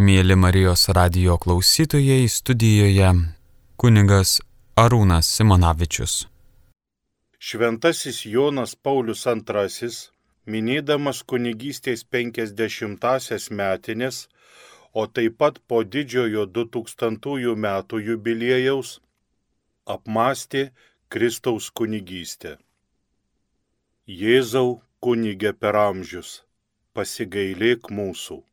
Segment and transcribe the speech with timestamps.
[0.00, 3.08] Mėly Marijos radio klausytojai, studijoje
[3.76, 4.38] kuningas
[4.80, 6.14] Arūnas Simonavičius.
[7.36, 9.90] Šventasis Jonas Paulius II,
[10.54, 14.24] minėdamas kunigystės 50-asias metinės,
[14.96, 18.96] o taip pat po didžiojo 2000 metų jubiliejaus,
[19.84, 20.70] apmastė
[21.12, 22.56] Kristaus kunigystę.
[24.08, 26.38] Jėzau kunigė per amžius,
[26.96, 28.46] pasigailėk mūsų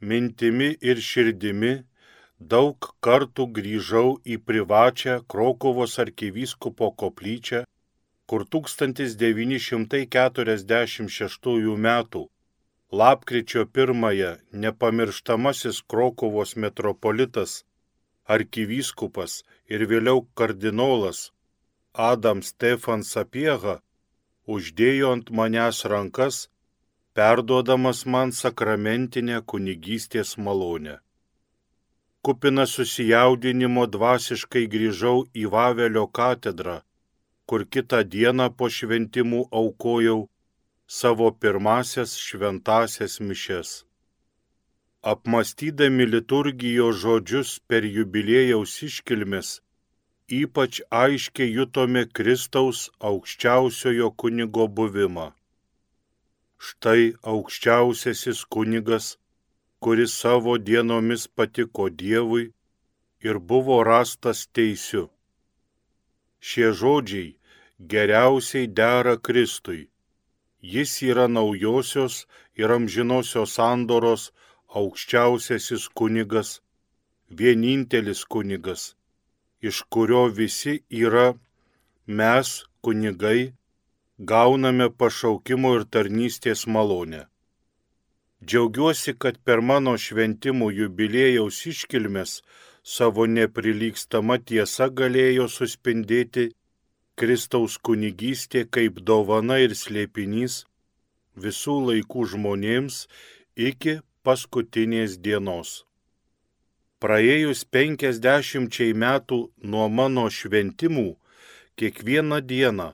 [0.00, 1.74] mintimi ir širdimi
[2.40, 7.60] daug kartų grįžau į privačią Krokovos arkivyskupo koplyčią,
[8.26, 11.88] kur 1946 m.
[13.00, 17.64] lapkričio 1-ąją nepamirštamasis Krokovos metropolitas,
[18.24, 21.32] arkivyskupas ir vėliau kardinolas
[21.92, 23.80] Adam Stefan Sapiega
[24.46, 26.48] uždėjo ant manęs rankas
[27.20, 30.94] perduodamas man sakramentinę kunigystės malonę.
[32.24, 36.76] Kupina susijaudinimo dvasiškai grįžau į Vavelio katedrą,
[37.48, 40.22] kur kitą dieną po šventimų aukojau
[40.98, 43.72] savo pirmasias šventasias mišes.
[45.12, 49.50] Apmastydami liturgijos žodžius per jubilėjaus iškilmes,
[50.40, 55.28] ypač aiškiai jutome Kristaus aukščiausiojo kunigo buvimą
[56.60, 59.06] štai aukščiausiasis kunigas,
[59.82, 62.44] kuris savo dienomis patiko Dievui
[63.28, 65.04] ir buvo rastas teisiu.
[66.48, 67.36] Šie žodžiai
[67.92, 69.88] geriausiai dera Kristui.
[70.72, 72.26] Jis yra naujosios
[72.60, 74.26] ir amžinosios sandoros
[74.80, 76.60] aukščiausiasis kunigas,
[77.38, 78.82] vienintelis kunigas,
[79.68, 81.32] iš kurio visi yra
[82.06, 82.48] mes,
[82.84, 83.54] kunigai,
[84.20, 87.22] gauname pašaukimo ir tarnystės malonę.
[88.44, 92.34] Džiaugiuosi, kad per mano šventimų jubilėjaus iškilmes
[92.84, 96.50] savo neprilykstama tiesa galėjo suspindėti
[97.16, 100.64] Kristaus kunigystė kaip dovana ir slėpinys
[101.36, 103.06] visų laikų žmonėms
[103.56, 105.84] iki paskutinės dienos.
[107.00, 111.08] Praėjus penkisdešimčiai metų nuo mano šventimų,
[111.80, 112.92] kiekvieną dieną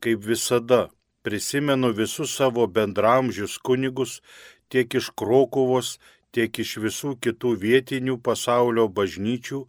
[0.00, 0.88] kaip visada,
[1.22, 4.20] prisimenu visus savo bendramžius kunigus
[4.68, 5.96] tiek iš Krokovos,
[6.32, 9.60] tiek iš visų kitų vietinių pasaulio bažnyčių,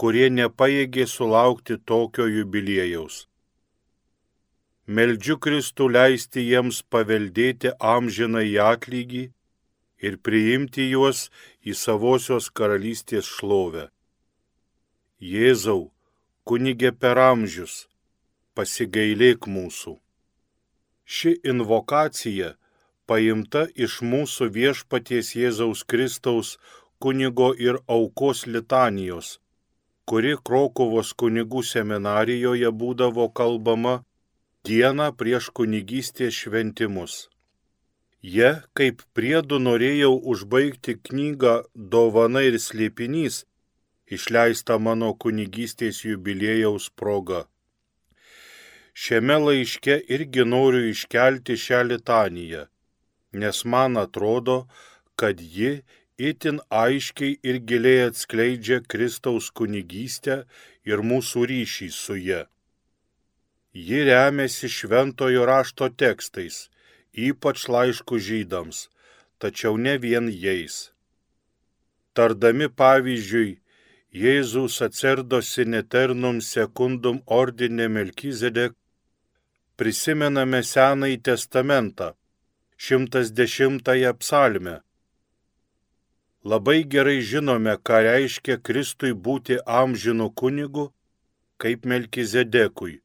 [0.00, 3.24] kurie nepaėgė sulaukti tokio jubiliejaus.
[4.86, 9.24] Meldžiu Kristų leisti jiems paveldėti amžiną į atlygį
[10.04, 11.30] ir priimti juos
[11.64, 13.88] į savosios karalystės šlovę.
[15.24, 15.88] Jėzau,
[16.44, 17.86] kunigė per amžius,
[18.56, 19.98] pasigailėk mūsų.
[21.04, 22.54] Ši invokacija
[23.06, 26.56] paimta iš mūsų viešpaties Jėzaus Kristaus
[26.98, 29.38] kunigo ir aukos litanijos,
[30.08, 33.94] kuri Krokovos kunigų seminarijoje būdavo kalbama
[34.64, 37.28] dieną prieš kunigystės šventimus.
[38.24, 43.42] Jie, kaip priedu norėjau užbaigti knygą Dovana ir slėpinys,
[44.08, 47.44] išleistą mano kunigystės jubilėjaus proga.
[48.94, 52.62] Šiame laiške irgi noriu iškelti šią litaniją,
[53.40, 54.58] nes man atrodo,
[55.18, 55.72] kad ji
[56.30, 60.36] itin aiškiai ir giliai atskleidžia Kristaus kunigystę
[60.86, 62.44] ir mūsų ryšį su ja.
[63.74, 66.68] Ji remiasi šventojo rašto tekstais,
[67.28, 68.86] ypač laiškų žydams,
[69.42, 70.94] tačiau ne vien jais.
[72.14, 73.58] Tardami pavyzdžiui,
[74.14, 78.78] Jėzus acerdosi neternum sekundum ordinė Melkizedek,
[79.76, 82.12] prisimename Senąjį testamentą,
[82.78, 83.82] 110
[84.18, 84.74] psalmę.
[86.44, 90.84] Labai gerai žinome, ką reiškia Kristui būti amžinu kunigu,
[91.58, 93.00] kaip Melkizedekui.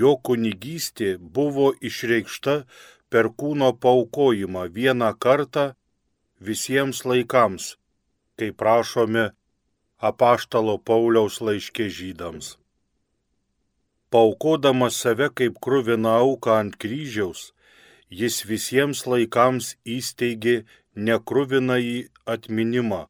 [0.00, 2.56] Jo kunigystė buvo išreikšta
[3.10, 5.66] per kūno paukojimą vieną kartą
[6.40, 7.76] visiems laikams,
[8.40, 9.30] kaip prašome
[10.10, 12.56] apaštalo Pauliaus laiškė žydams
[14.14, 17.40] paukodamas save kaip krūviną auką ant kryžiaus,
[18.20, 20.52] jis visiems laikams įsteigė
[21.08, 21.96] nekruvinąjį
[22.34, 23.00] atminimą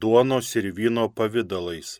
[0.00, 1.96] duonos ir vyno pavydalais.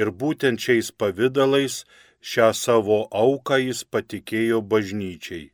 [0.00, 1.82] Ir būtent šiais pavydalais
[2.30, 5.50] šią savo auką jis patikėjo bažnyčiai.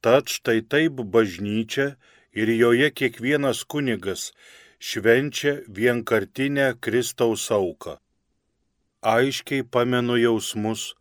[0.00, 1.86] Tad štai taip bažnyčia
[2.32, 4.30] ir joje kiekvienas kunigas
[4.80, 7.98] švenčia vienkartinę Kristaus auką
[9.04, 10.94] aiškiai pamenu jausmus,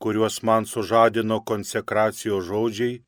[0.00, 3.02] kuriuos man sužadino konsekracijos žodžiai,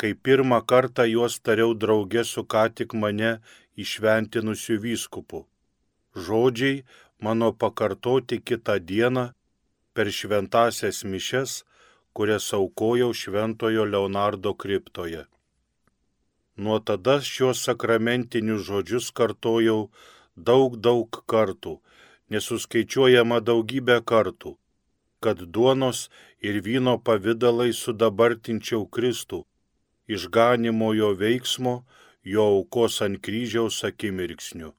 [0.00, 3.32] kai pirmą kartą juos tariau draugė su ką tik mane
[3.84, 5.40] išventinusiu vyskupu.
[6.26, 6.84] Žodžiai
[7.24, 9.24] mano pakartoti kitą dieną
[9.94, 11.50] per šventasias mišes,
[12.14, 15.26] kurias aukojau šventojo Leonardo kriptoje.
[16.56, 19.80] Nuo tada šios sakramentinius žodžius kartojau
[20.36, 21.78] daug daug kartų,
[22.30, 24.56] nesuskaičiuojama daugybę kartų,
[25.20, 26.08] kad duonos
[26.40, 29.44] ir vyno pavydalai sudabartinčiau Kristų,
[30.08, 31.74] išganimo jo veiksmo,
[32.22, 34.72] jo aukos ant kryžiaus akimirksniu.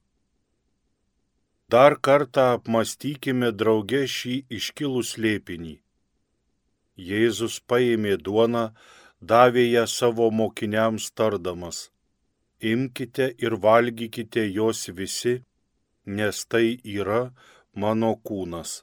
[1.72, 5.76] Dar kartą apmastykime drauge šį iškilų slėpinį.
[7.00, 8.64] Jėzus paėmė duoną,
[9.30, 11.78] davė ją savo mokiniams tardamas.
[12.60, 15.40] Imkite ir valgykite jos visi,
[16.06, 17.32] nes tai yra
[17.74, 18.82] mano kūnas.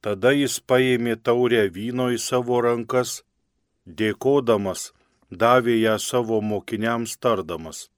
[0.00, 3.22] Tada jis paėmė taurę vyno į savo rankas,
[3.86, 4.92] dėkodamas
[5.30, 7.88] davė ją savo mokiniams tardamas.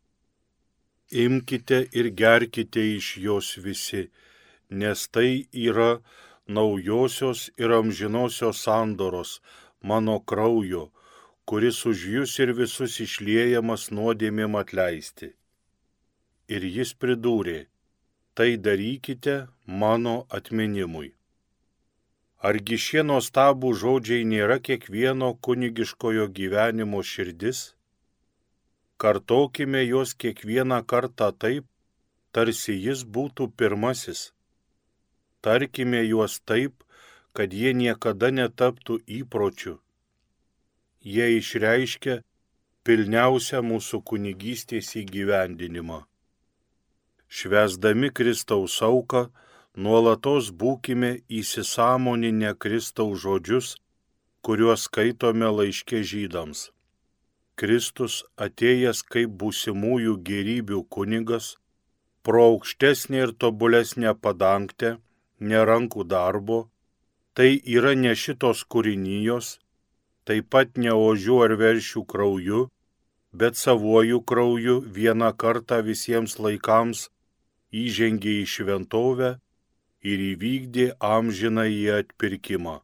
[1.11, 4.09] Imkite ir gerkite iš jos visi,
[4.70, 6.00] nes tai yra
[6.47, 9.41] naujosios ir amžinosios sandoros
[9.81, 10.91] mano kraujo,
[11.44, 15.32] kuris už jūs ir visus išliejamas nuodėmėm atleisti.
[16.49, 17.69] Ir jis pridūrė,
[18.38, 21.08] tai darykite mano atminimui.
[22.49, 27.62] Argi šie nuostabų žodžiai nėra kiekvieno kunigiškojo gyvenimo širdis?
[29.02, 31.64] Kartokime juos kiekvieną kartą taip,
[32.31, 34.20] tarsi jis būtų pirmasis.
[35.43, 36.84] Tarkime juos taip,
[37.34, 39.75] kad jie niekada netaptų įpročių.
[41.02, 42.20] Jie išreiškia
[42.87, 45.99] pilniausią mūsų kunigystės įgyvendinimą.
[47.28, 49.28] Švesdami Kristaus auką,
[49.76, 53.76] nuolatos būkime įsisamoninę Kristaus žodžius,
[54.40, 56.70] kuriuos skaitome laiškė žydams.
[57.58, 61.56] Kristus atėjęs kaip būsimųjų gerybių kunigas,
[62.25, 64.96] pro aukštesnį ir tobulesnę padangtę,
[65.40, 66.58] nerankų darbo,
[67.36, 69.58] tai yra ne šitos kūrinijos,
[70.24, 72.64] taip pat ne ožių ar veršių krauju,
[73.32, 77.08] bet savuoju krauju vieną kartą visiems laikams
[77.73, 79.31] įžengė į šventovę
[80.03, 82.79] ir įvykdė amžiną į atpirkimą.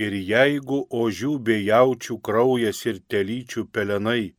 [0.00, 4.34] Ir jeigu ožių bei jaučių kraujas ir telyčių pelenai,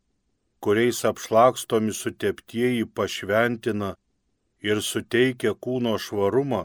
[0.60, 3.96] kuriais apšlakstomi suteptieji pašventina
[4.62, 6.64] ir suteikia kūno švarumą,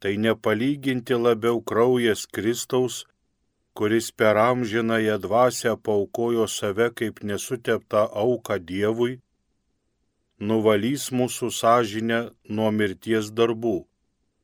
[0.00, 3.04] tai nepalyginti labiau kraujas Kristaus,
[3.76, 9.20] kuris per amžinąją dvasę paukojo save kaip nesuteptą auką Dievui,
[10.40, 13.78] nuvalys mūsų sąžinę nuo mirties darbų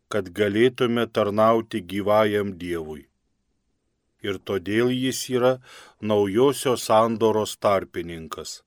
[0.08, 3.06] kad galėtume tarnauti gyvajam Dievui.
[4.26, 5.52] Ir todėl jis yra
[6.00, 8.62] naujosios sandoros tarpininkas.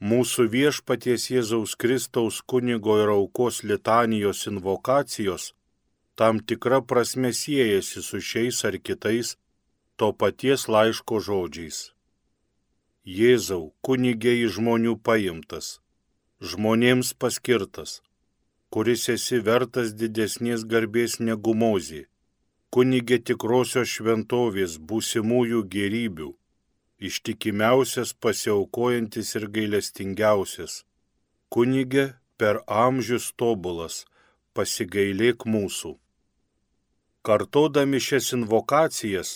[0.00, 5.52] Mūsų viešpaties Jėzaus Kristaus kunigo ir aukos litanijos invokacijos
[6.16, 9.36] tam tikra prasme siejasi su šiais ar kitais
[9.96, 11.95] to paties laiško žodžiais.
[13.06, 15.78] Jėzau, kunigė į žmonių paimtas,
[16.42, 18.00] žmonėms paskirtas,
[18.74, 22.08] kuris esi vertas didesnės garbės negu mozė,
[22.74, 26.32] kunigė tikrosios šventovės, būsimųjų gerybių,
[26.98, 30.82] ištikimiausias, pasiaukojantis ir gailestingiausias,
[31.48, 34.00] kunigė per amžius tobulas,
[34.50, 35.92] pasigailėk mūsų.
[37.22, 39.30] Kartodami šias invokacijas,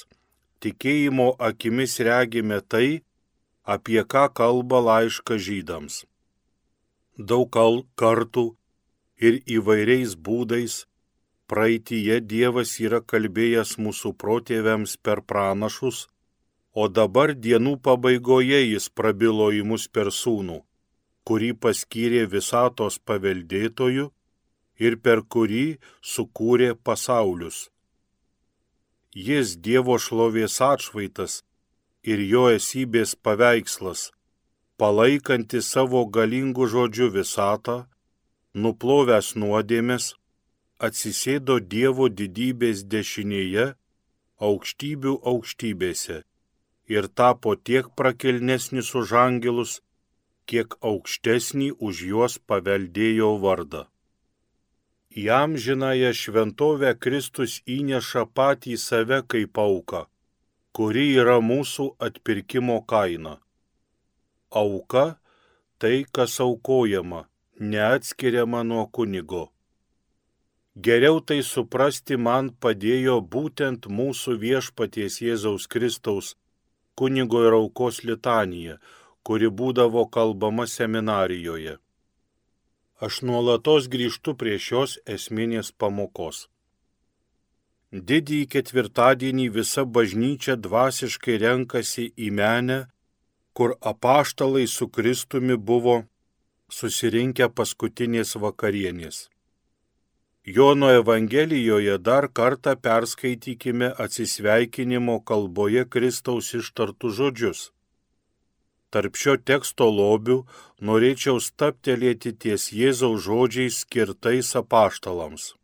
[0.58, 3.04] tikėjimo akimis regime tai,
[3.64, 6.04] apie ką kalba laiška žydams.
[7.18, 7.50] Daug
[8.00, 8.46] kartų
[9.20, 10.86] ir įvairiais būdais
[11.50, 16.06] praeitie Dievas yra kalbėjęs mūsų protėviams per pranašus,
[16.72, 20.60] o dabar dienų pabaigoje jis prabilo į mus per sūnų,
[21.26, 24.06] kurį paskyrė visatos paveldėtojų
[24.86, 25.66] ir per kurį
[26.00, 27.68] sukūrė pasaulius.
[29.10, 31.42] Jis Dievo šlovės atšvaitas
[32.02, 34.10] ir jo esybės paveikslas,
[34.80, 37.76] palaikanti savo galingų žodžių visatą,
[38.54, 40.14] nuplovęs nuodėmės,
[40.80, 43.70] atsisėdo Dievo didybės dešinėje,
[44.40, 46.22] aukštybių aukštybėse
[46.90, 49.72] ir tapo tiek prakelnesnis už angelus,
[50.50, 53.84] kiek aukštesnį už juos paveldėjo vardą.
[55.20, 60.02] Į amžinąją šventovę Kristus įneša patį save kaip auką,
[60.72, 63.38] kuri yra mūsų atpirkimo kaina.
[64.50, 65.06] Auka-
[65.80, 67.24] tai, kas aukojama,
[67.60, 69.50] neatskiriama nuo kunigo.
[70.76, 76.36] Geriau tai suprasti man padėjo būtent mūsų viešpaties Jėzaus Kristaus
[76.94, 78.78] kunigo ir aukos litanija,
[79.24, 81.78] kuri būdavo kalbama seminarijoje.
[83.00, 86.48] Aš nuolatos grįžtu prie šios esminės pamokos.
[87.90, 92.78] Didįjį ketvirtadienį visa bažnyčia dvasiškai renkasi į menę,
[93.52, 95.96] kur apaštalai su Kristumi buvo
[96.70, 99.26] susirinkę paskutinės vakarienės.
[100.46, 107.68] Jono Evangelijoje dar kartą perskaitykime atsisveikinimo kalboje Kristaus ištartų žodžius.
[108.90, 110.44] Tarp šio teksto lobių
[110.80, 115.56] norėčiau staptelėti ties Jėzaus žodžiais skirtais apaštalams.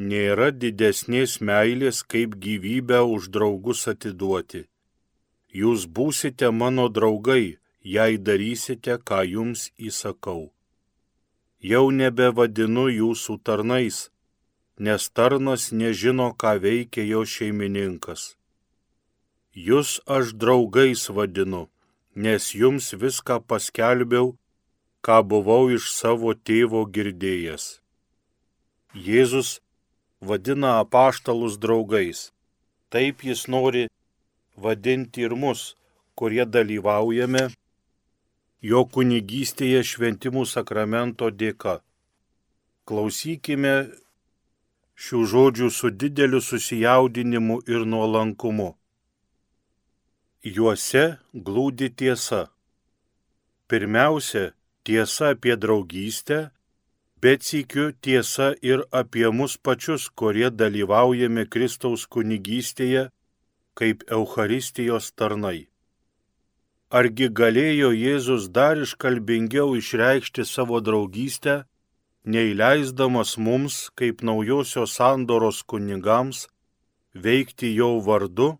[0.00, 4.62] Nėra didesnės meilės, kaip gyvybę už draugus atiduoti.
[5.52, 10.48] Jūs būsite mano draugai, jei darysite, ką jums įsakau.
[11.60, 14.08] Jau nebevadinu jūsų tarnais,
[14.78, 18.36] nes tarnas nežino, ką veikia jo šeimininkas.
[19.52, 21.66] Jūs aš draugais vadinu,
[22.14, 24.38] nes jums viską paskelbiau,
[25.04, 27.82] ką buvau iš savo tėvo girdėjęs.
[28.96, 29.58] Jėzus
[30.20, 32.30] vadina apaštalus draugais.
[32.90, 33.88] Taip jis nori
[34.56, 35.76] vadinti ir mus,
[36.18, 37.48] kurie dalyvaujame
[38.60, 41.80] jo kunigystėje šventimų sakramento dėka.
[42.84, 43.74] Klausykime
[45.00, 48.74] šių žodžių su dideliu susijaudinimu ir nuolankumu.
[50.44, 52.48] Juose glūdi tiesa.
[53.68, 54.50] Pirmiausia,
[54.84, 56.50] tiesa apie draugystę
[57.22, 63.10] bet sykiu tiesa ir apie mus pačius, kurie dalyvaujame Kristaus kunigystėje
[63.78, 65.68] kaip Eucharistijos tarnai.
[66.90, 71.62] Argi galėjo Jėzus dar iškalbingiau išreikšti savo draugystę,
[72.24, 76.48] neįleisdamas mums, kaip naujosios sandoros kunigams,
[77.14, 78.50] veikti jo vardu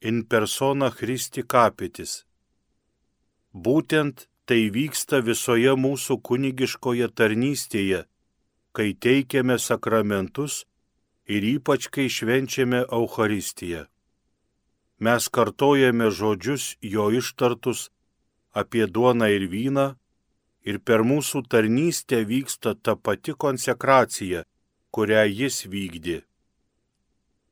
[0.00, 2.24] in persona Christi kapitis.
[3.54, 8.04] Būtent tai vyksta visoje mūsų kunigiškoje tarnystėje,
[8.76, 10.64] kai teikiame sakramentus
[11.26, 13.86] ir ypač kai švenčiame Euharistiją.
[15.00, 17.88] Mes kartojame žodžius jo ištartus
[18.52, 19.86] apie duoną ir vyną
[20.64, 24.44] ir per mūsų tarnystę vyksta ta pati konsekracija,
[24.94, 26.22] kurią jis vykdė.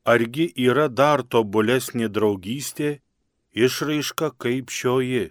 [0.03, 2.99] Argi yra dar tobulesnė draugystė,
[3.53, 5.29] išraiška kaip šioji?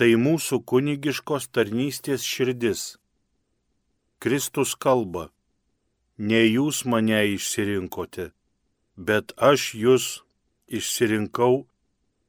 [0.00, 2.84] Tai mūsų kunigiškos tarnystės širdis.
[4.24, 5.26] Kristus kalba,
[6.16, 8.30] ne jūs mane išsirinkote,
[8.96, 10.06] bet aš jūs
[10.80, 11.66] išsirinkau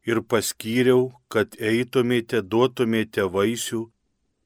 [0.03, 3.81] ir paskyriau, kad eitumėte, duotumėte vaisių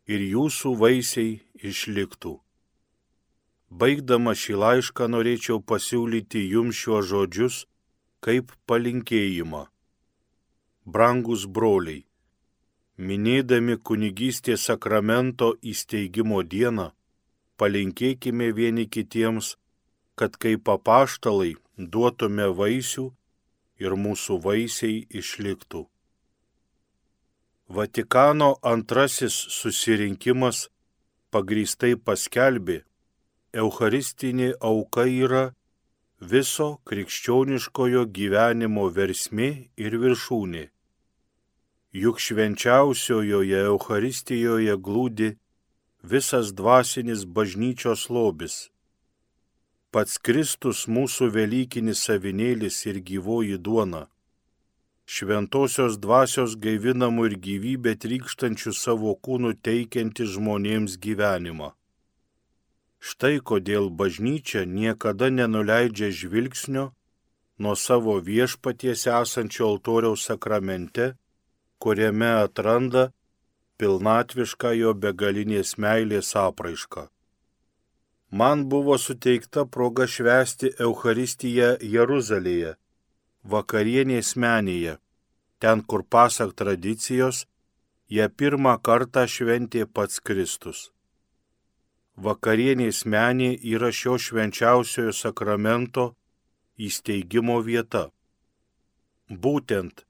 [0.06, 1.36] ir jūsų vaisiai
[1.74, 2.38] išliktų.
[3.74, 7.64] Baigdama šį laišką norėčiau pasiūlyti jums šiuos žodžius
[8.22, 9.66] kaip palinkėjimą.
[10.86, 12.06] Brangus broliai,
[12.98, 16.92] minėdami kunigystės sakramento įsteigimo dieną,
[17.60, 19.56] palinkėkime vieni kitiems,
[20.16, 23.10] kad kaip papaštalai duotume vaisių
[23.84, 25.84] ir mūsų vaisiai išliktų.
[27.68, 30.70] Vatikano antrasis susirinkimas
[31.32, 32.84] pagrįstai paskelbė,
[33.56, 35.56] Eucharistinė auka yra
[36.20, 39.50] viso krikščioniškojo gyvenimo versmė
[39.80, 40.66] ir viršūnė
[41.96, 45.30] juk švenčiausiojoje Euharistijoje glūdi
[46.04, 48.56] visas dvasinis bažnyčios lobis.
[49.96, 54.04] Pats Kristus mūsų Velykinis savinėlis ir gyvoji duona.
[55.08, 61.72] Šventosios dvasios gaivinamų ir gyvybę trykštančių savo kūnų teikianti žmonėms gyvenimą.
[63.00, 66.90] Štai kodėl bažnyčia niekada nenuleidžia žvilgsnio
[67.62, 71.14] nuo savo viešpaties esančio altoriaus sakramente
[71.80, 73.10] kuriame atranda
[73.80, 77.10] pilnatvišką jo begalinės meilės apraišką.
[78.32, 82.74] Man buvo suteikta proga švesti Eucharistiją Jeruzalėje,
[83.44, 84.98] vakarienės menėje,
[85.60, 87.46] ten, kur pasak tradicijos,
[88.10, 90.90] ją pirmą kartą šventė pats Kristus.
[92.16, 96.10] Vakarienės menė yra šio švenčiausiojo sakramento
[96.80, 98.10] įsteigimo vieta.
[99.30, 100.06] Būtent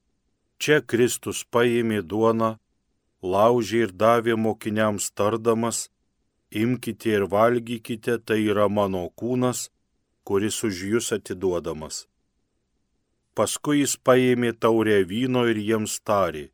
[0.58, 2.56] Čia Kristus paėmė duoną,
[3.22, 5.90] laužė ir davė mokiniams tardamas,
[6.52, 9.70] imkite ir valgykite, tai yra mano kūnas,
[10.24, 12.06] kuris už jūs atiduodamas.
[13.36, 16.46] Paskui jis paėmė taurę vyno ir jiems tarė,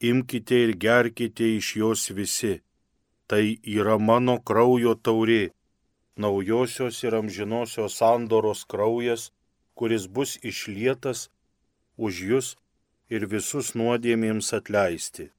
[0.00, 2.60] imkite ir gerkite iš jos visi,
[3.26, 5.54] tai yra mano kraujo taurė,
[6.20, 9.30] naujosios ir amžinosios sandoros kraujas,
[9.74, 11.30] kuris bus išlietas
[11.96, 12.48] už jūs
[13.10, 15.30] ir visus nuodėmėms atleisti.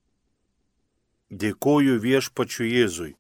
[1.32, 3.14] Dėkoju viešpačiu Jėzui,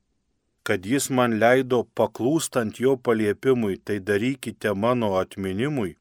[0.67, 5.96] kad jis man leido paklūstant jo paliepimui, tai darykite mano atminimui,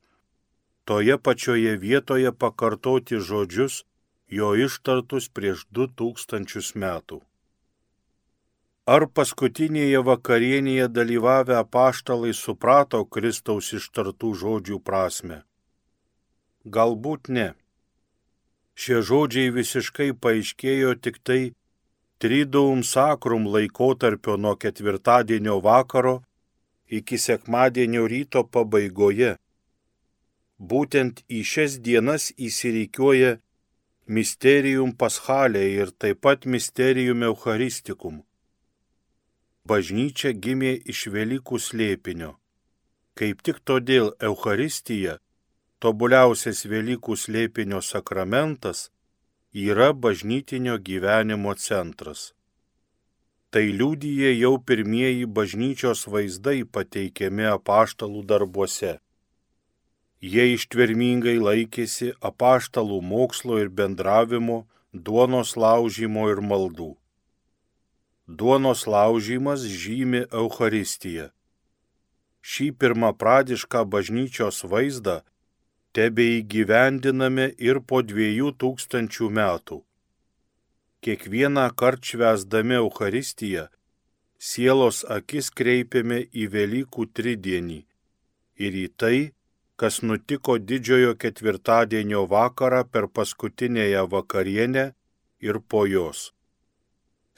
[0.85, 3.85] toje pačioje vietoje pakartoti žodžius,
[4.29, 7.21] jo ištartus prieš du tūkstančius metų.
[8.91, 15.43] Ar paskutinėje vakarienėje dalyvavę apaštalai suprato Kristaus ištartų žodžių prasme?
[16.67, 17.53] Galbūt ne.
[18.81, 21.41] Šie žodžiai visiškai paaiškėjo tik tai
[22.21, 26.17] Triduum Sakrum laikotarpio nuo ketvirtadienio vakaro
[27.01, 29.35] iki sekmadienio ryto pabaigoje.
[30.73, 33.37] Būtent į šias dienas įsireikiuoja
[34.17, 38.21] Mysterium Paschalė ir taip pat Mysterium Eucharistikum
[39.71, 42.31] bažnyčia gimė iš Velykų slėpinio.
[43.19, 45.19] Kaip tik todėl Euharistija,
[45.81, 48.91] tobuliausias Velykų slėpinio sakramentas,
[49.53, 52.35] yra bažnytinio gyvenimo centras.
[53.51, 58.99] Tai liūdyje jau pirmieji bažnyčios vaizdai pateikiami apaštalų darbuose.
[60.21, 66.93] Jie ištvermingai laikėsi apaštalų mokslo ir bendravimo, duonos laužymo ir maldų.
[68.29, 71.31] Duonos laužymas žymi Euharistiją.
[72.45, 75.23] Šį pirmapradišką bažnyčios vaizdą
[75.97, 79.79] tebe įgyvendiname ir po dviejų tūkstančių metų.
[81.01, 83.67] Kiekvieną kartą švesdami Euharistiją,
[84.39, 87.81] sielos akis kreipiame į Velykų tridienį
[88.61, 89.19] ir į tai,
[89.81, 94.85] kas nutiko didžiojo ketvirtadienio vakarą per paskutinėją vakarienę
[95.41, 96.33] ir po jos.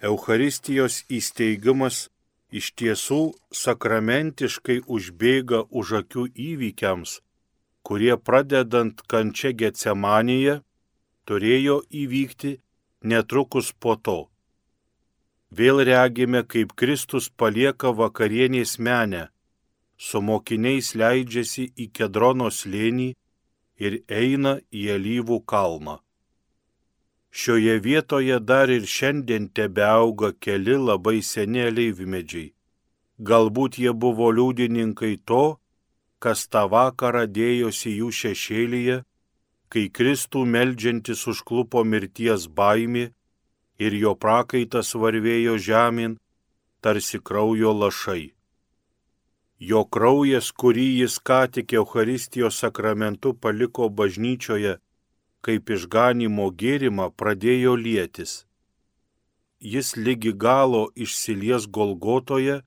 [0.02, 2.09] Eucharistijos įsteigimas
[2.50, 3.21] iš tiesų
[3.54, 7.21] sakramentiškai užbėga už akių įvykiams,
[7.86, 10.60] kurie pradedant kančia Getsemanėje
[11.26, 12.52] turėjo įvykti
[13.02, 14.18] netrukus po to.
[15.52, 19.26] Vėl regime, kaip Kristus palieka vakarienės menę,
[19.99, 23.10] su mokiniais leidžiasi į Kedrono slėnį
[23.84, 25.99] ir eina į Alyvų kalną.
[27.32, 32.52] Šioje vietoje dar ir šiandien tebe auga keli labai seni alyvmedžiai.
[33.28, 35.45] Galbūt jie buvo liudininkai to,
[36.23, 38.99] kas tą vakarą dėjosi jų šešėlyje,
[39.73, 43.08] kai Kristų meldžiantis užklupo mirties baimė
[43.85, 46.19] ir jo prakaitas varvėjo žemyn,
[46.85, 48.35] tarsi kraujo lašai.
[49.71, 54.76] Jo kraujas, kurį jis ką tik Euharistijos sakramentu paliko bažnyčioje,
[55.47, 58.32] kaip išganimo gėrimą pradėjo lietis.
[59.63, 62.63] Jis lygi galo išsilies Golgotoje,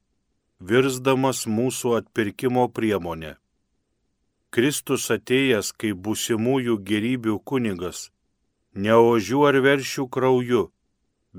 [0.59, 3.35] virsdamas mūsų atpirkimo priemonę.
[4.55, 8.09] Kristus atėjęs kaip būsimųjų gerybių kunigas,
[8.73, 10.63] ne ožių ar veršių krauju,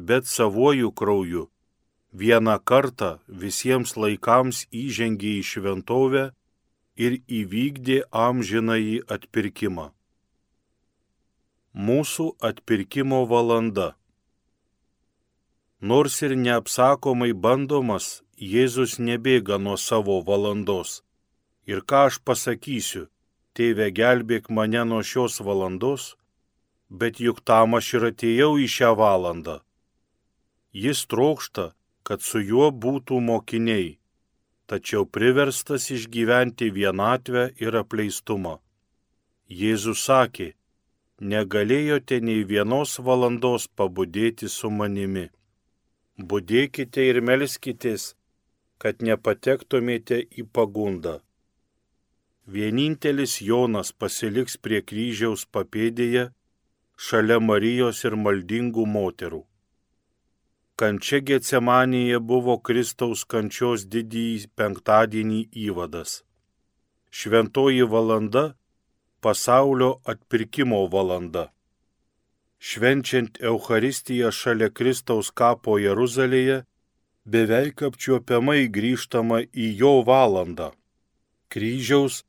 [0.09, 1.46] bet savuoju krauju,
[2.12, 3.11] vieną kartą
[3.44, 6.24] visiems laikams įžengė į šventovę
[6.96, 9.90] ir įvykdė amžinąjį atpirkimą
[11.76, 13.90] mūsų atpirkimo valanda.
[15.81, 21.02] Nors ir neapsakomai bandomas, Jėzus nebėga nuo savo valandos.
[21.66, 23.09] Ir ką aš pasakysiu,
[23.57, 26.14] tėve gelbėk mane nuo šios valandos,
[26.90, 29.57] bet juk tam aš ir atėjau į šią valandą.
[30.85, 31.72] Jis trokšta,
[32.07, 33.96] kad su juo būtų mokiniai,
[34.70, 38.59] tačiau priverstas išgyventi vienatvę ir apleistumą.
[39.48, 40.52] Jėzus sakė,
[41.18, 45.29] negalėjote nei vienos valandos pabudėti su manimi.
[46.18, 48.14] Budėkite ir melskitės,
[48.79, 51.20] kad nepatektumėte į pagundą.
[52.46, 56.28] Vienintelis Jonas pasiliks prie kryžiaus papėdėje
[57.06, 59.40] šalia Marijos ir maldingų moterų.
[60.78, 66.20] Kančia Getsemanėje buvo Kristaus kančios didįjį penktadienį įvadas.
[67.11, 68.44] Šventoji valanda
[69.20, 71.48] pasaulio atpirkimo valanda.
[72.62, 76.62] Švenčiant Eucharistiją šalia Kristaus kapo Jeruzalėje,
[77.26, 80.70] beveik apčiuopiamai grįžtama į jo valandą-
[81.52, 82.22] kryžiaus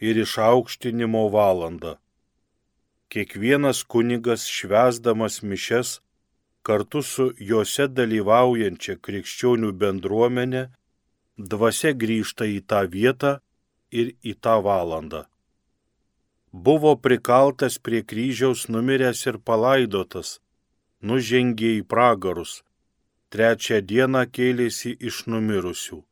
[0.00, 1.96] ir išaukštinimo valandą.
[3.08, 5.98] Kiekvienas kunigas švesdamas mišes
[6.62, 10.68] kartu su juose dalyvaujančia krikščionių bendruomenė,
[11.38, 13.38] dvasia grįžta į tą vietą
[13.90, 15.24] ir į tą valandą
[16.52, 20.38] buvo prikaltas prie kryžiaus numiręs ir palaidotas,
[21.02, 22.62] nužengė į pragarus,
[23.32, 26.02] trečią dieną kėlėsi iš numirusių.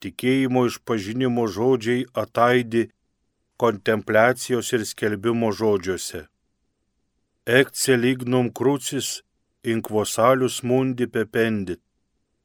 [0.00, 2.86] Tikėjimo išpažinimo žodžiai ataidi
[3.60, 6.22] kontempliacijos ir skelbimo žodžiuose.
[7.58, 9.08] ecce lignum crucis
[9.72, 11.80] inquosalius mundi pependit,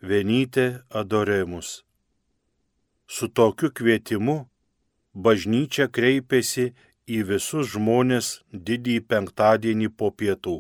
[0.01, 1.69] venyte adoremus.
[3.07, 4.37] Su tokiu kvietimu
[5.13, 6.65] bažnyčia kreipėsi
[7.07, 10.57] į visus žmonės didįjį penktadienį po pietų.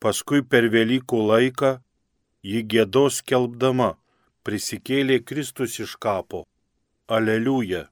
[0.00, 1.72] Paskui per Velykų laiką
[2.46, 3.96] ji gėdos kelbdama
[4.46, 6.44] prisikėlė Kristus iš kapo.
[7.10, 7.86] Aleliuja.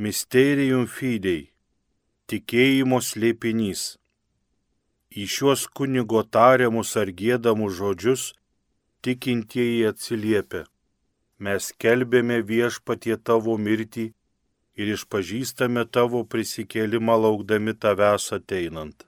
[0.00, 1.50] Mysterium fidei.
[2.32, 3.82] Tikėjimo slėpinys.
[5.12, 8.24] Į šiuos kunigo tariamus ar gėdamus žodžius
[9.04, 10.64] tikintieji atsiliepia.
[11.44, 14.06] Mes kelbėme viešpatie tavo mirtį
[14.80, 19.04] ir išpažįstame tavo prisikėlimą laukdami tavęs ateinant.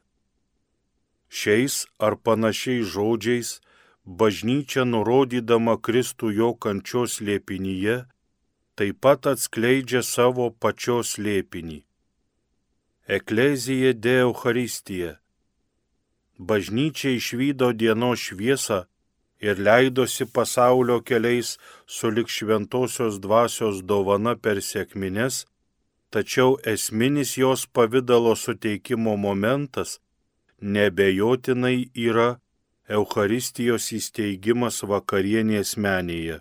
[1.33, 3.62] Šiais ar panašiais žodžiais
[4.05, 8.03] bažnyčia nurodydama Kristų jo kančios lėpinyje
[8.75, 11.83] taip pat atskleidžia savo pačios lėpinį.
[13.07, 15.19] Eklezija de Euharistija.
[16.39, 18.85] Bažnyčia išvydo dienos šviesą
[19.43, 25.45] ir leidosi pasaulio keliais sulik šventosios dvasios dovana per sėkmines,
[26.11, 30.01] tačiau esminis jos pavydalo suteikimo momentas
[30.63, 32.42] nebejotinai yra
[32.93, 36.41] Eucharistijos įsteigimas vakarienės menėje.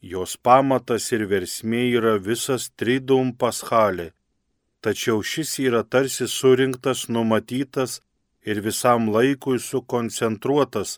[0.00, 4.12] Jos pamatas ir versmė yra visas tridum paschalė,
[4.80, 7.98] tačiau šis yra tarsi surinktas, numatytas
[8.48, 10.96] ir visam laikui sukoncentruotas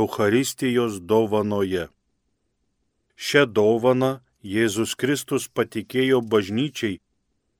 [0.00, 1.86] Eucharistijos dovanoje.
[3.16, 4.10] Šią dovaną
[4.42, 6.98] Jėzus Kristus patikėjo bažnyčiai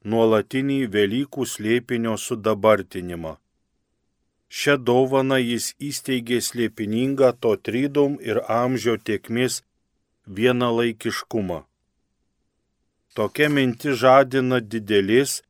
[0.04, 3.38] nuolatinį Velykų slėpinio sudabartinimą.
[4.54, 9.62] Šią dovaną jis įsteigė slėpiningą to trydom ir amžio tiekmės
[10.36, 11.64] vienalaikiškumą.
[13.18, 15.40] Tokia mintis žadina didelės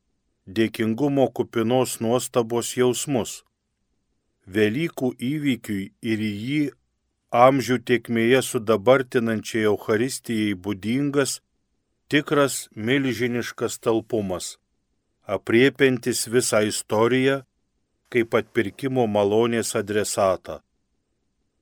[0.57, 3.43] dėkingumo kupinos nuostabos jausmus.
[4.57, 6.59] Velykų įvykiui ir jį
[7.45, 11.39] amžių tiekmėje sudabartinančiai Euharistijai būdingas
[12.09, 14.55] tikras milžiniškas talpumas,
[15.25, 17.43] apriepiantis visą istoriją
[18.11, 20.59] kaip atpirkimo malonės adresatą.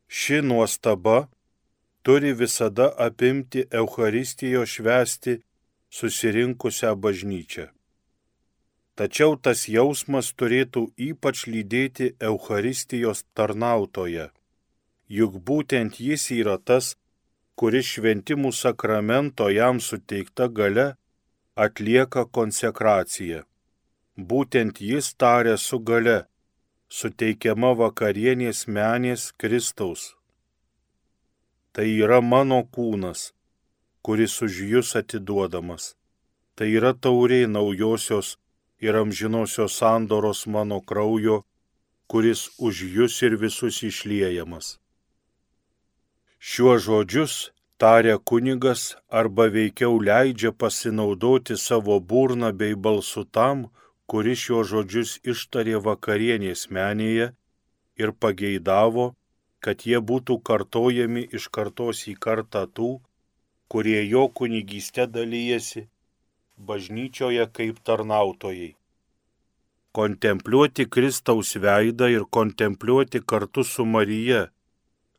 [0.07, 1.29] Ši nuostaba
[2.03, 5.39] turi visada apimti Euharistijos švesti
[5.89, 7.67] susirinkusią bažnyčią.
[8.93, 14.29] Tačiau tas jausmas turėtų ypač lydėti Euharistijos tarnautoje
[15.17, 16.95] juk būtent jis yra tas,
[17.59, 20.87] kuris šventimų sakramento jam suteikta gale
[21.55, 23.43] atlieka konsekraciją.
[24.17, 26.25] Būtent jis tarė su gale,
[26.93, 30.01] suteikiama vakarienės menės Kristaus.
[31.73, 33.31] Tai yra mano kūnas,
[34.05, 35.95] kuris už jūs atiduodamas.
[36.53, 38.35] Tai yra tauriai naujosios
[38.85, 41.41] ir amžinosios sandoros mano kraujo,
[42.05, 44.77] kuris už jūs ir visus išliejamas.
[46.37, 47.49] Šiuo žodžius
[47.81, 53.71] taria kunigas arba veikiau leidžia pasinaudoti savo burną bei balsu tam,
[54.09, 57.31] kuris šiuo žodžius ištarė vakarienės menėje
[58.03, 59.07] ir pageidavo,
[59.63, 62.91] kad jie būtų kartojami iš kartos į kartą tų,
[63.71, 65.87] kurie jo kunigystė dalyjasi
[66.57, 68.73] bažnyčioje kaip tarnautojai.
[69.93, 74.47] Kontempliuoti Kristaus veidą ir kontempliuoti kartu su Marija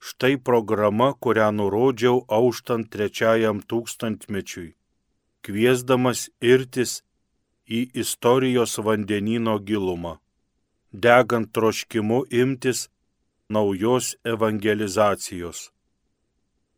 [0.05, 4.75] Štai programa, kurią nurodžiau auštant trečiajam tūkstantmečiui,
[5.47, 6.93] kviesdamas irtis
[7.69, 10.19] į istorijos vandenino gilumą,
[10.93, 12.89] degant troškimu imtis
[13.49, 15.71] naujos evangelizacijos.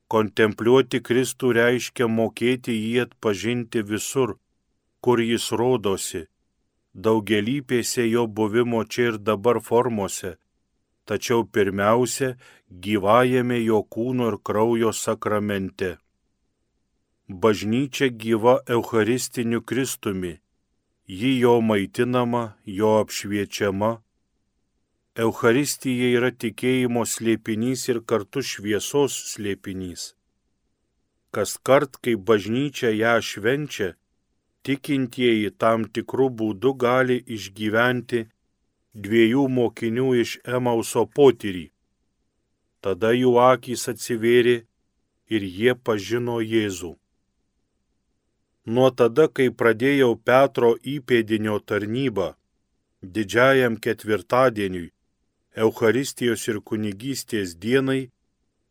[0.08, 4.36] Kontempliuoti Kristų reiškia mokėti jį atpažinti visur,
[5.02, 6.26] kur jis rodosi,
[6.94, 10.36] daugelypėse jo buvimo čia ir dabar formose
[11.06, 12.34] tačiau pirmiausia
[12.84, 15.96] gyvajame jo kūno ir kraujo sakramente.
[17.42, 20.36] Bažnyčia gyva Eucharistiniu Kristumi,
[21.08, 23.90] ji jo maitinama, jo apšviečiama.
[25.16, 30.16] Eucharistija yra tikėjimo slėpinys ir kartu šviesos slėpinys.
[31.30, 33.94] Kas kart, kai bažnyčia ją švenčia,
[34.66, 38.26] tikintieji tam tikrų būdų gali išgyventi
[38.92, 41.70] dviejų mokinių iš Emauso potyrį.
[42.82, 44.56] Tada jų akys atsivėrė
[45.30, 46.96] ir jie pažino Jėzų.
[48.66, 52.32] Nuo tada, kai pradėjau Petro įpėdinio tarnybą,
[53.02, 54.90] didžiajam ketvirtadieniui,
[55.56, 58.10] Eucharistijos ir kunigystės dienai,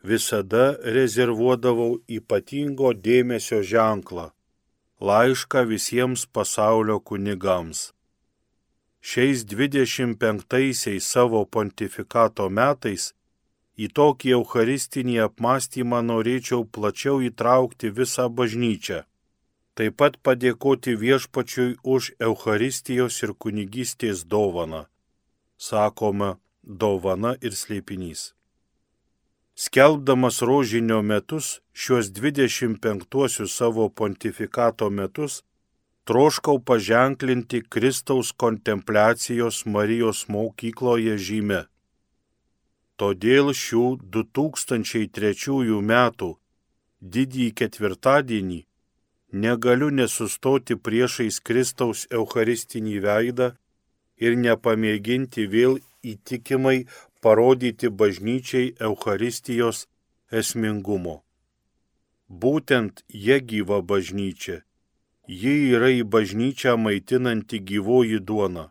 [0.03, 0.65] visada
[0.97, 4.27] rezervuodavau ypatingo dėmesio ženklą-
[5.07, 7.93] laišką visiems pasaulio kunigams.
[9.09, 13.13] šiais 25-aisiais savo pontifikato metais
[13.77, 19.03] į tokį eucharistinį apmąstymą norėčiau plačiau įtraukti visą bažnyčią.
[19.75, 24.85] Taip pat padėkoti viešpačiui už Eucharistijos ir kunigystės dovaną.
[25.59, 28.29] Sakoma, dovana ir slėpinys.
[29.55, 35.43] Skelbdamas rožinio metus, šiuos 25 savo pontifikato metus,
[36.07, 41.61] troškau paženklinti Kristaus kontempliacijos Marijos mokykloje žymę.
[42.95, 43.85] Todėl šių
[44.17, 46.29] 2003 metų
[47.15, 48.61] didįjį ketvirtadienį
[49.43, 53.47] negaliu nesustoti priešais Kristaus Eucharistinį veidą
[54.25, 55.79] ir nepamėginti vėl
[56.13, 56.77] įtikimai
[57.23, 59.85] parodyti bažnyčiai Eucharistijos
[60.41, 61.17] esmingumo.
[62.29, 64.61] Būtent jie gyva bažnyčia.
[65.41, 68.69] Ji yra į bažnyčią maitinanti gyvoji duona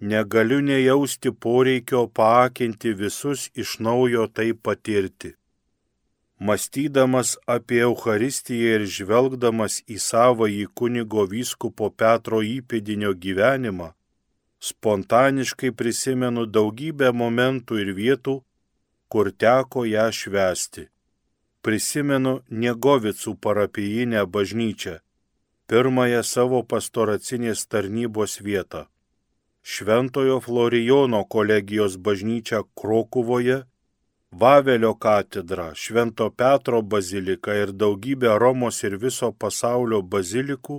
[0.00, 5.34] negaliu nejausti poreikio paakinti visus iš naujo tai patirti.
[6.40, 13.88] Mąstydamas apie Eucharistiją ir žvelgdamas į savąjį kunigo vyskupo Petro įpėdinio gyvenimą,
[14.68, 18.34] spontaniškai prisimenu daugybę momentų ir vietų,
[19.12, 20.86] kur teko ją švesti.
[21.60, 24.94] Prisimenu Niegovicų parapijinę bažnyčią,
[25.68, 28.86] pirmąją savo pastoracinės tarnybos vietą.
[29.60, 33.58] Šventojo Florijono kolegijos bažnyčia Krokuvoje,
[34.32, 40.76] Vavelio katedra, Švento Petro bazilika ir daugybė Romos ir viso pasaulio bazilikų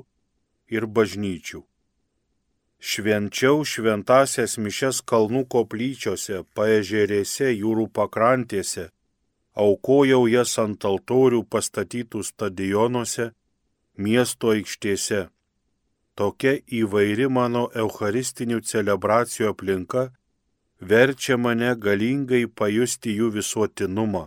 [0.76, 1.60] ir bažnyčių.
[2.92, 8.88] Švenčiau šventasias mišes kalnų koplyčiose, paežerėse, jūrų pakrantėse,
[9.66, 13.30] aukojau jas ant altorių pastatytų stadionuose,
[13.98, 15.28] miesto aikštėse
[16.16, 20.10] Tokia įvairi mano eucharistinių celebracijų aplinka
[20.82, 24.26] verčia mane galingai pajusti jų visuotinumą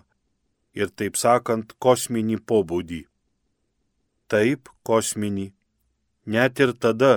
[0.74, 3.02] ir, taip sakant, kosminį pobūdį.
[4.30, 5.50] Taip, kosminį.
[6.26, 7.14] Net ir tada,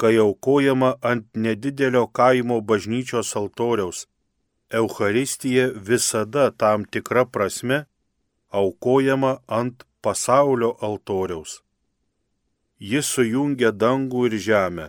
[0.00, 4.06] kai aukojama ant nedidelio kaimo bažnyčios altoriaus,
[4.72, 7.84] Eucharistija visada tam tikra prasme
[8.50, 11.60] aukojama ant pasaulio altoriaus.
[12.80, 14.86] Jis sujungia dangų ir žemę.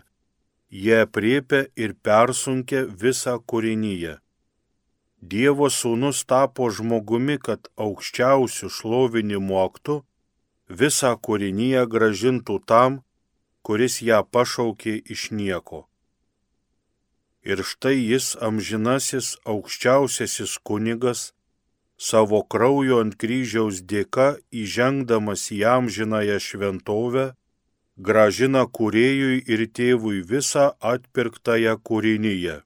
[0.73, 4.15] Jie apriepia ir persunkia visą kūrinyje.
[5.21, 9.99] Dievo sūnus tapo žmogumi, kad aukščiausių šlovinimo aktų
[10.81, 12.97] visą kūrinyje gražintų tam,
[13.61, 15.83] kuris ją pašaukė iš nieko.
[17.45, 21.33] Ir štai jis amžinasis aukščiausiasis kunigas,
[22.09, 27.29] savo kraujo ant kryžiaus dėka įžengdamas į amžinąją šventovę,
[27.97, 32.61] gražina kuriejui ir tėvui visą atpirktąją kūrinyje.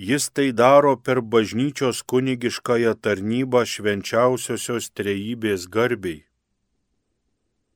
[0.00, 6.24] Jis tai daro per bažnyčios kunigiškąją tarnybą švenčiausiosios trejybės garbiai.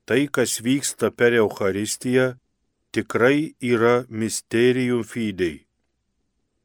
[0.08, 2.34] Tai, kas vyksta per Eucharistiją,
[2.92, 5.64] tikrai yra misterijų fidei.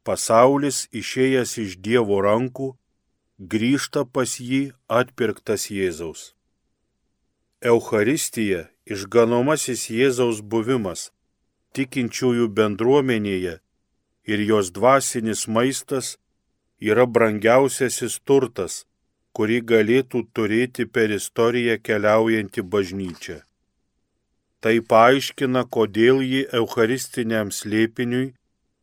[0.04, 2.74] Pasaulis išėjęs iš Dievo rankų,
[3.40, 6.34] grįžta pas jį atpirktas Jėzaus.
[7.62, 11.10] Eucharistija išganomasis Jėzaus buvimas
[11.78, 13.60] tikinčiųjų bendruomenėje
[14.32, 16.16] ir jos dvasinis maistas
[16.92, 18.86] yra brangiausiasis turtas,
[19.36, 23.38] kurį galėtų turėti per istoriją keliaujanti bažnyčia.
[24.60, 28.34] Tai paaiškina, kodėl ji eucharistiniam slėpiniui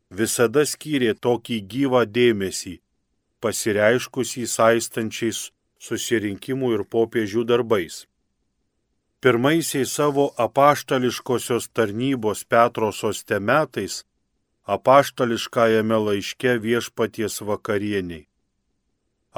[0.09, 2.79] visada skyrė tokį gyvą dėmesį,
[3.43, 5.49] pasireiškusį saistančiais
[5.87, 8.05] susirinkimų ir popiežių darbais
[9.21, 14.03] pirmaisiais savo apaštališkosios tarnybos Petro soste metais
[14.75, 18.27] apaštališkajame laiške viešpaties vakarieniai.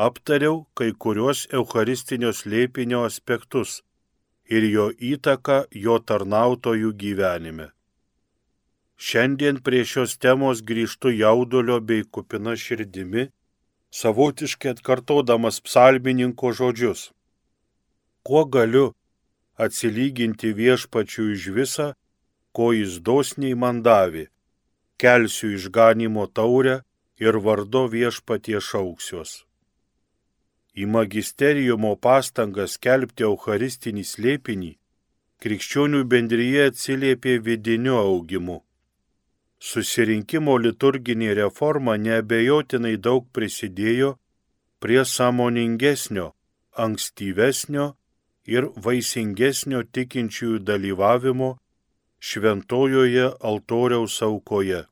[0.07, 3.81] Aptariau kai kuriuos Eucharistinio slėpinio aspektus
[4.49, 7.69] ir jo įtaką jo tarnautojų gyvenime.
[8.99, 13.29] Šiandien prie šios temos grįžtu jaudulio bei kupina širdimi,
[13.99, 17.11] savotiškai atkartodamas psalmininko žodžius.
[18.23, 18.89] Kuo galiu
[19.65, 21.87] atsilyginti viešpačių iš visą,
[22.55, 24.25] ko jis dosniai man davė.
[24.99, 26.81] Kelsiu išganimo taurę
[27.23, 29.31] ir vardo viešpatie šauksiuos.
[30.79, 34.73] Į magisterijumo pastangas skelbti Eucharistinį slėpinį
[35.43, 38.57] krikščionių bendryje atsiliepė vidiniu augimu.
[39.59, 44.13] Susirinkimo liturginė reforma neabejotinai daug prisidėjo
[44.83, 46.27] prie samoningesnio,
[46.85, 47.85] ankstyvesnio
[48.55, 51.49] ir vaisingesnio tikinčiųjų dalyvavimo
[52.19, 54.83] šventojoje altoriaus aukoje.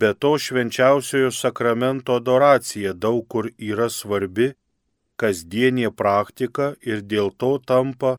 [0.00, 4.52] Be to švenčiausiojo sakramento adoracija daug kur yra svarbi,
[5.20, 8.12] kasdienė praktika ir dėl to tampa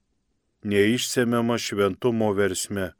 [0.74, 2.92] neišsemiama šventumo versme.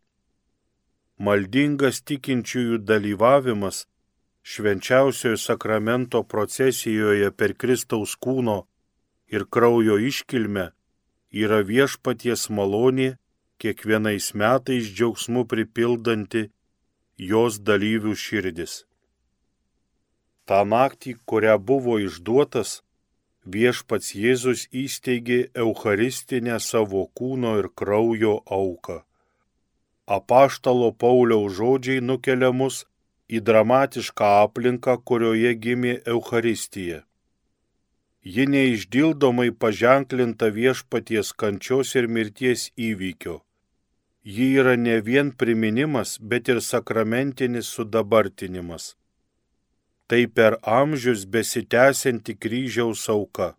[1.22, 3.86] Maldingas tikinčiųjų dalyvavimas
[4.42, 8.62] švenčiausiojo sakramento procesijoje per Kristaus kūno
[9.28, 10.72] ir kraujo iškilmę
[11.32, 13.16] yra viešpaties malonė
[13.62, 16.50] kiekvienais metais džiaugsmu pripildanti
[17.18, 18.84] jos dalyvių širdis.
[20.46, 22.82] Ta naktį, kurią buvo išduotas,
[23.46, 29.02] viešpats Jėzus įsteigė Eucharistinę savo kūno ir kraujo auką.
[30.12, 32.84] Apaštalo Pauliaus žodžiai nukelia mus
[33.30, 37.06] į dramatišką aplinką, kurioje gimė Eucharistija.
[38.24, 43.42] Ji neišdildomai paženklinta viešpaties kančios ir mirties įvykio
[44.24, 48.96] ji yra ne vien priminimas, bet ir sakramentinis sudabartinimas.
[50.08, 53.56] Tai per amžius besitęsianti kryžiaus auka.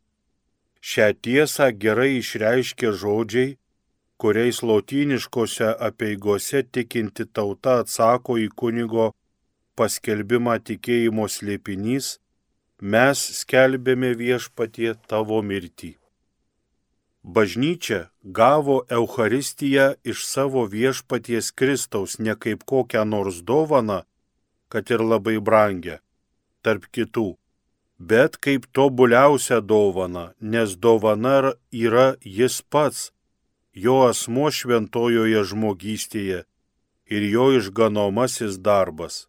[0.83, 3.57] Šią tiesą gerai išreiškia žodžiai,
[4.18, 9.12] kuriais lotyniškose apieigose tikinti tauta atsako į kunigo
[9.79, 12.18] paskelbimą tikėjimo slėpinys,
[12.83, 15.95] mes skelbėme viešpatie tavo mirtį.
[17.23, 24.03] Bažnyčia gavo Eucharistiją iš savo viešpaties Kristaus ne kaip kokią nors dovaną,
[24.68, 26.01] kad ir labai brangę,
[26.66, 27.38] tarp kitų,
[27.99, 33.12] bet kaip tobuliausią dovaną, nes dovana yra jis pats,
[33.73, 36.42] jo asmo šventojoje žmogystėje
[37.07, 39.29] ir jo išganomasis darbas.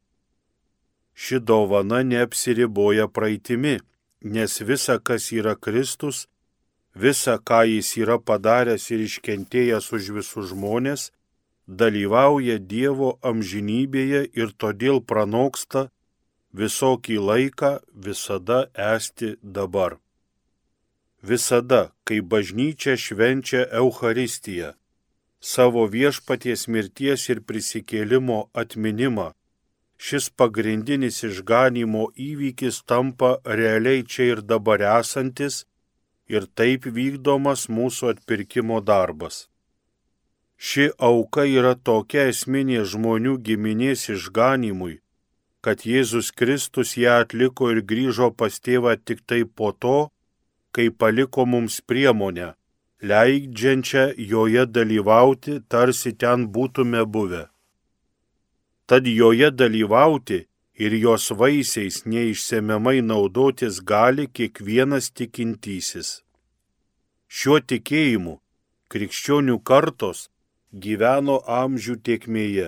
[1.14, 3.80] Ši dovana neapsiriboja praeitimi,
[4.22, 6.28] nes visa, kas yra Kristus,
[6.96, 11.12] visa, ką jis yra padaręs ir iškentėjęs už visus žmonės,
[11.68, 15.90] dalyvauja Dievo amžinybėje ir todėl pranoksta
[16.54, 19.98] visokį laiką visada esti dabar.
[21.24, 24.74] Visada, kai bažnyčia švenčia Eucharistiją,
[25.40, 29.32] savo viešpaties mirties ir prisikėlimo atminimą,
[30.04, 35.64] šis pagrindinis išganimo įvykis tampa realiai čia ir dabar esantis
[36.34, 39.48] ir taip vykdomas mūsų atpirkimo darbas.
[40.58, 44.98] Ši auka yra tokia esminė žmonių giminės išganimui,
[45.64, 49.98] kad Jėzus Kristus ją atliko ir grįžo pas tėvą tik tai po to,
[50.76, 52.54] kai paliko mums priemonę,
[53.10, 57.53] leidžiančią joje dalyvauti, tarsi ten būtume buvę.
[58.94, 60.36] Tad joje dalyvauti
[60.78, 66.10] ir jos vaisiais neišsemiamai naudotis gali kiekvienas tikintysis.
[67.26, 68.34] Šiuo tikėjimu
[68.94, 70.20] krikščionių kartos
[70.86, 72.68] gyveno amžių tiekmėje.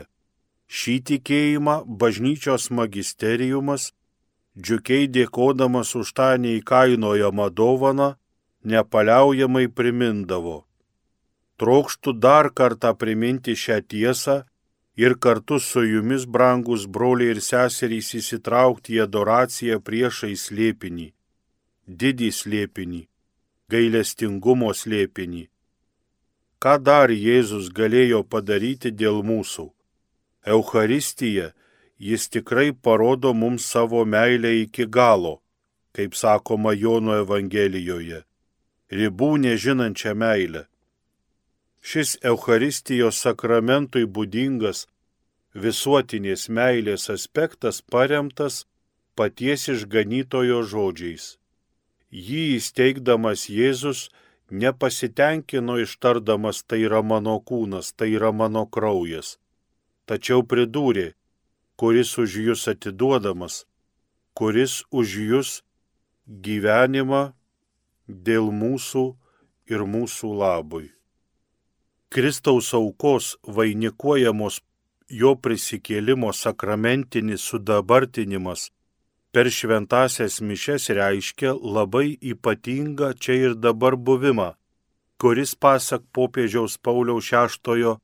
[0.77, 3.91] Šį tikėjimą bažnyčios magisteriumas,
[4.57, 8.09] džiugiai dėkodamas už tą neįkainojamą dovaną,
[8.73, 10.57] nepaliaujamai primindavo.
[11.61, 14.41] Trokštų dar kartą priminti šią tiesą
[14.95, 21.09] ir kartu su jumis, brangus broliai ir seserys, įsitraukti į adoraciją priešai slėpinį,
[21.87, 23.01] didį slėpinį,
[23.71, 25.45] gailestingumo slėpinį.
[26.63, 29.67] Ką dar Jėzus galėjo padaryti dėl mūsų?
[30.45, 31.51] Euharistija
[31.97, 35.41] jis tikrai parodo mums savo meilę iki galo,
[35.95, 38.23] kaip sakoma Jono Evangelijoje,
[38.91, 40.65] ribų nežinančią meilę
[41.85, 44.87] Šis Eucharistijos sakramentui būdingas
[45.65, 48.63] visuotinės meilės aspektas paremtas
[49.19, 51.27] paties išganytojo žodžiais.
[52.09, 54.07] Jį įsteigdamas Jėzus
[54.63, 59.37] nepasitenkino ištardamas tai yra mano kūnas, tai yra mano kraujas,
[60.09, 61.13] tačiau pridūrė,
[61.77, 63.61] kuris už jūs atiduodamas,
[64.33, 65.53] kuris už jūs
[66.49, 67.23] gyvenimą
[68.07, 69.07] dėl mūsų
[69.69, 70.89] ir mūsų labui.
[72.09, 74.61] Kristaus aukos vainikuojamos
[75.09, 78.69] jo prisikėlimo sakramentinis sudabartinimas
[79.35, 84.53] per šventasias mišes reiškia labai ypatingą čia ir dabar buvimą,
[85.19, 87.97] kuris pasak popiežiaus Pauliaus VI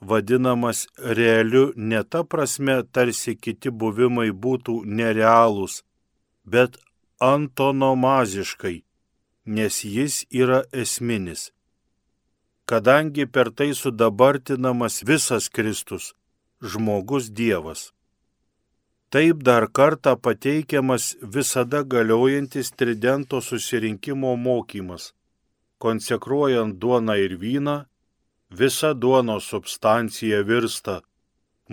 [0.00, 0.86] vadinamas
[1.18, 5.82] realiu ne ta prasme, tarsi kiti buvimai būtų nerealūs,
[6.44, 6.80] bet
[7.20, 8.76] antonomaziškai,
[9.46, 11.50] nes jis yra esminis
[12.72, 16.04] kadangi per tai sudabartinamas visas Kristus,
[16.70, 17.80] žmogus Dievas.
[19.12, 21.04] Taip dar kartą pateikiamas
[21.34, 25.12] visada galiojantis tridento susirinkimo mokymas.
[25.84, 27.76] Konsekruojant duoną ir vyną,
[28.60, 31.02] visa duonos substancija virsta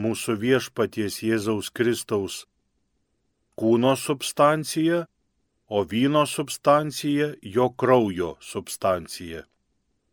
[0.03, 2.43] mūsų viešpaties Jėzaus Kristaus
[3.59, 5.05] kūno substancija,
[5.69, 9.45] o vyno substancija jo kraujo substancija.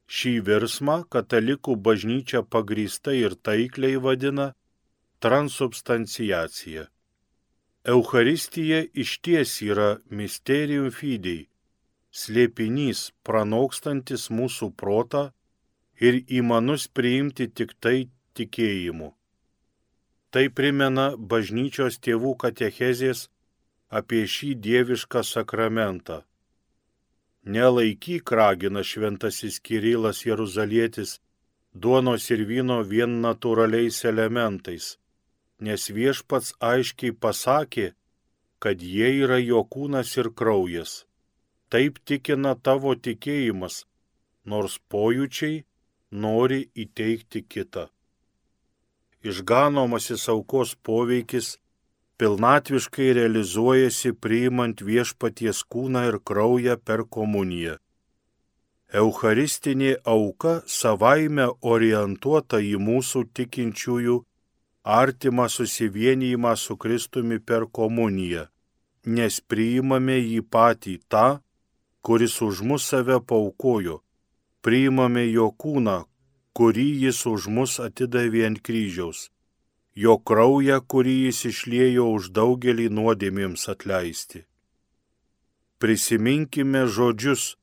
[0.06, 4.52] Šį virsmą katalikų bažnyčia pagrįstai ir taikliai vadina
[5.24, 6.86] transubstanciacija.
[7.86, 11.48] Eucharistija išties yra mysterium fidei,
[12.10, 15.22] slėpinys pranokstantis mūsų protą
[16.00, 19.12] ir įmanus priimti tik tai tikėjimu.
[20.30, 23.28] Tai primena bažnyčios tėvų katechezės
[23.88, 26.22] apie šį dievišką sakramentą.
[27.46, 31.20] Nelaikyk ragina šventasis Kirilas Jeruzalietis
[31.82, 34.86] duonos ir vyno vien natūraliais elementais,
[35.62, 37.92] nes viešpats aiškiai pasakė,
[38.58, 41.04] kad jie yra jo kūnas ir kraujas.
[41.70, 43.84] Taip tikina tavo tikėjimas,
[44.44, 45.62] nors pojūčiai
[46.26, 47.86] nori įteikti kitą.
[49.22, 51.56] Išganomasis aukos poveikis
[52.18, 57.76] pilnatviškai realizuojasi priimant viešpaties kūną ir kraują per komuniją.
[59.00, 64.16] Eucharistinė auka savaime orientuota į mūsų tikinčiųjų
[64.98, 68.46] artimą susivienijimą su Kristumi per komuniją,
[69.18, 71.26] nes priimame jį patį tą,
[72.06, 74.00] kuris už mus save paukojo,
[74.62, 76.04] priimame jo kūną,
[76.56, 79.26] kurį jis už mus atidavė ant kryžiaus
[79.96, 84.44] jo kraują, kurį jis išliejo už daugelį nuodėmėms atleisti.
[85.80, 87.56] Prisiminkime žodžius,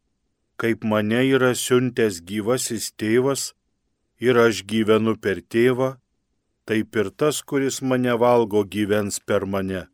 [0.57, 3.53] kaip mane yra siuntęs gyvasis tėvas
[4.21, 5.95] ir aš gyvenu per tėvą,
[6.69, 9.87] taip ir tas, kuris mane valgo, gyvens per mane.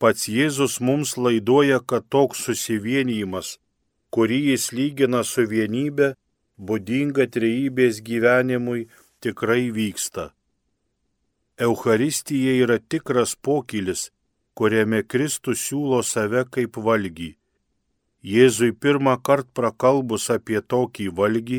[0.00, 3.58] Pats Jėzus mums laiduoja, kad toks susivienijimas,
[4.14, 6.14] kurį jis lygina su vienybė,
[6.56, 8.86] būdinga trejybės gyvenimui,
[9.20, 10.30] tikrai vyksta.
[11.60, 14.06] Eucharistija yra tikras pokylis,
[14.56, 17.34] kuriame Kristus siūlo save kaip valgy.
[18.24, 21.58] Jėzui pirmą kartą prakalbus apie tokį valgį,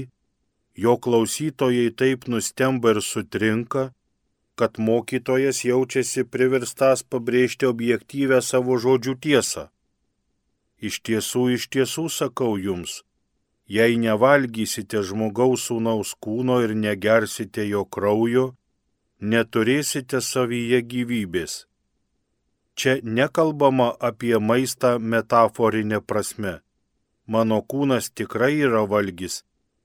[0.83, 3.83] jo klausytojai taip nustemba ir sutrinka,
[4.57, 9.67] kad mokytojas jaučiasi priverstas pabrėžti objektyvę savo žodžių tiesą.
[10.81, 13.03] Iš tiesų, iš tiesų sakau jums,
[13.69, 18.47] jei nevalgysite žmogaus sūnaus kūno ir negersite jo kraujo,
[19.21, 21.65] neturėsite savyje gyvybės.
[22.73, 26.61] Čia nekalbama apie maistą metaforinė prasme.
[27.27, 29.43] Mano kūnas tikrai yra valgys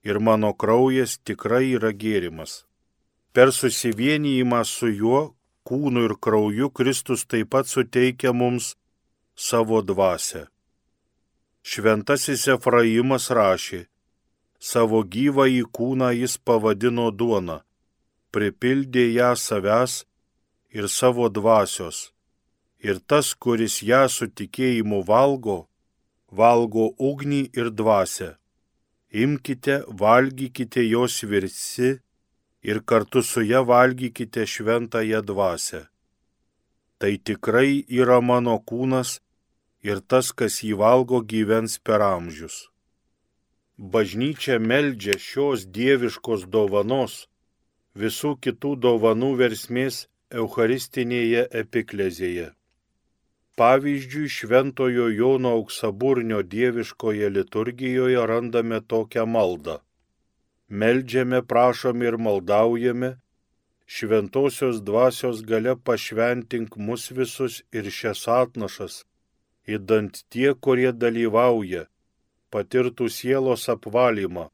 [0.09, 2.65] ir mano kraujas tikrai yra gėrimas.
[3.35, 5.21] Per susivienijimą su juo,
[5.69, 8.73] kūnu ir krauju Kristus taip pat suteikia mums
[9.37, 10.47] savo dvasę.
[11.67, 13.85] Šventasis Efraimas rašė,
[14.59, 17.66] savo gyvą į kūną jis pavadino duona
[18.35, 20.05] pripildė ją savęs
[20.77, 22.13] ir savo dvasios.
[22.87, 25.59] Ir tas, kuris ją su tikėjimu valgo,
[26.31, 28.37] valgo ugnį ir dvasę.
[29.11, 31.97] Imkite, valgykite jos virsi
[32.63, 35.87] ir kartu su ją valgykite šventąją dvasę.
[36.99, 39.21] Tai tikrai yra mano kūnas
[39.89, 42.69] ir tas, kas jį valgo, gyvens per amžius.
[43.77, 47.27] Bažnyčia meldžia šios dieviškos dovanos
[47.97, 50.05] visų kitų dovanų versmės
[50.43, 52.51] Eucharistinėje epiklezėje.
[53.57, 59.79] Pavyzdžiui, Šventojo Jono auksaburnio dieviškoje liturgijoje randame tokią maldą.
[60.69, 63.15] Meldžiame, prašome ir maldaujame,
[63.87, 69.05] šventosios dvasios gale pašventink mus visus ir šias atnašas,
[69.65, 71.87] įdant tie, kurie dalyvauja,
[72.53, 74.51] patirtų sielos apvalymą,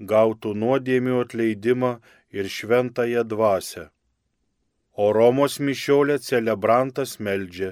[0.00, 1.92] gautų nuodėmių atleidimą
[2.32, 3.88] ir šventąją dvasę.
[4.92, 7.70] O Romos mišiolė celebrantas meldžia,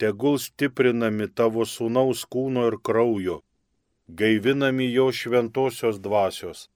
[0.00, 3.40] tegul stiprinami tavo sūnaus kūno ir kraujo,
[4.20, 6.68] gaivinami jo šventosios dvasios.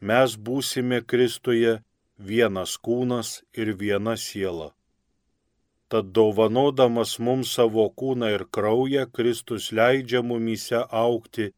[0.00, 1.78] Mes būsime Kristuje
[2.30, 4.72] vienas kūnas ir viena siela.
[5.88, 11.52] Tad dovanodamas mums savo kūną ir kraują, Kristus leidžia mumyse aukti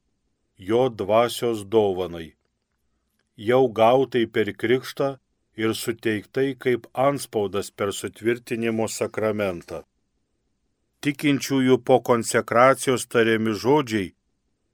[0.57, 2.40] jo dvasios dovanai
[3.49, 5.11] jau gautai per krikštą
[5.63, 9.85] ir suteiktai kaip anspaudas per sutvirtinimo sakramentą.
[11.01, 14.13] Tikinčiųjų po konsekracijos tariami žodžiai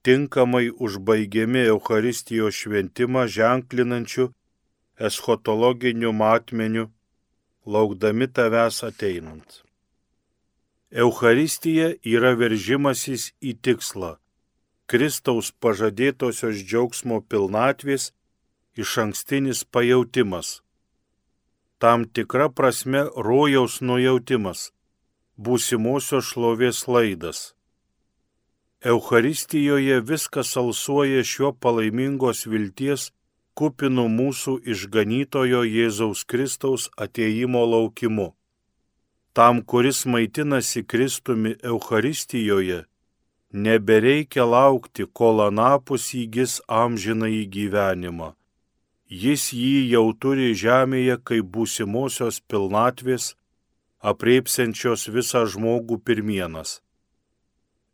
[0.07, 4.33] tinkamai užbaigiami Euharistijos šventimą ženklinančiu
[4.99, 6.85] eschatologiniu matmeniu,
[7.67, 9.63] laukdami tavęs ateinant.
[10.91, 14.17] Euharistija yra veržimasis į tikslą-
[14.91, 18.13] Kristaus pažadėtosios džiaugsmo pilnatvės
[18.77, 20.61] iš ankstinis pajautimas.
[21.79, 24.71] Tam tikra prasme rojaus nujautimas,
[25.37, 27.53] būsimosios šlovės laidas.
[28.85, 33.11] Eucharistijoje viskas alsuoja šiuo palaimingos vilties
[33.57, 38.29] kupinu mūsų išganytojo Jėzaus Kristaus ateimo laukimu.
[39.33, 42.85] Tam, kuris maitinasi Kristumi Eucharistijoje,
[43.53, 48.35] nebereikia laukti, kol anapus įgis amžiną į gyvenimą.
[49.09, 53.37] Jis jį jau turi žemėje kaip būsimosios pilnatvės,
[54.03, 56.81] apreipsiančios visą žmogų pirmienas.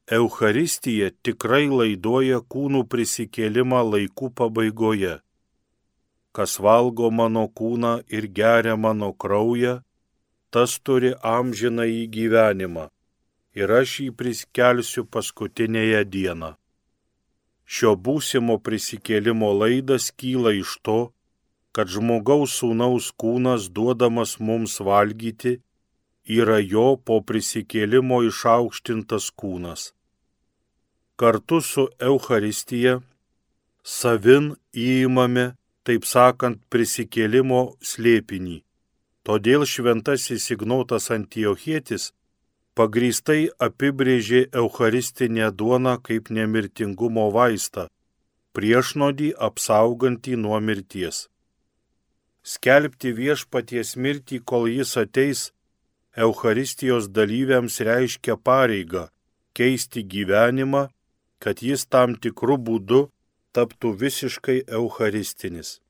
[0.09, 5.21] Eucharistija tikrai laidoja kūnų prisikėlimą laikų pabaigoje.
[6.33, 9.83] Kas valgo mano kūną ir geria mano kraują,
[10.51, 12.89] tas turi amžiną į gyvenimą
[13.55, 16.55] ir aš jį priskelsiu paskutinėje dieną.
[17.65, 21.01] Šio būsimo prisikėlimo laidas kyla iš to,
[21.73, 25.57] kad žmogaus sūnaus kūnas duodamas mums valgyti
[26.41, 29.93] yra jo po prisikėlimo išaukštintas kūnas
[31.23, 33.01] kartu su Euharistija
[33.85, 35.53] savin įimame,
[35.87, 37.61] taip sakant, prisikėlimo
[37.91, 38.57] slėpinį.
[39.23, 42.09] Todėl šventasis Ignotas Antiochietis
[42.79, 47.89] pagrįstai apibrėžė Eucharistinę duoną kaip nemirtingumo vaistą,
[48.57, 51.27] priešnodį apsaugantį nuo mirties.
[52.43, 55.51] Skelbti viešpaties mirtį, kol jis ateis,
[56.17, 59.07] Eucharistijos dalyviams reiškia pareigą
[59.57, 60.89] keisti gyvenimą
[61.43, 63.01] kad jis tam tikrų būdų
[63.57, 65.81] taptų visiškai eucharistinis.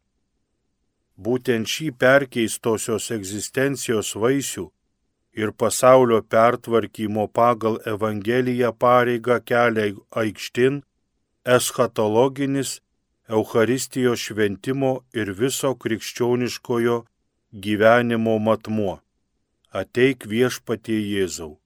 [1.25, 4.65] Būtent šį perkeistosios egzistencijos vaisių
[5.41, 10.83] ir pasaulio pertvarkymo pagal Evangeliją pareigą kelia aikštin
[11.57, 12.81] eschatologinis
[13.29, 16.97] Eucharistijos šventimo ir viso krikščioniškojo
[17.65, 19.01] gyvenimo matmuo.
[19.73, 21.57] Ateik viešpatie Jėzau.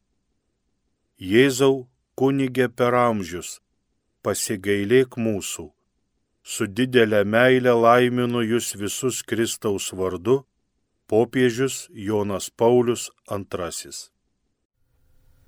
[1.19, 3.61] Jėzau kunigė per amžius,
[4.23, 5.73] pasigailėk mūsų.
[6.47, 10.45] Su didelė meilė laiminu jūs visus Kristaus vardu,
[11.07, 13.92] popiežius Jonas Paulius II.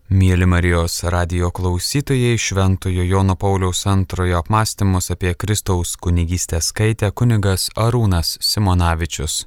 [0.09, 8.39] Mėly Marijos radio klausytojai, Šventojo Jono Pauliaus antrojo apmąstymus apie Kristaus kunigystę skaitė kunigas Arūnas
[8.41, 9.45] Simonavičius.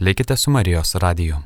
[0.00, 1.42] Likite su Marijos radiju.